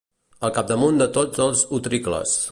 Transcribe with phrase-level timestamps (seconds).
[0.47, 2.35] Al capdamunt de tots els utricles.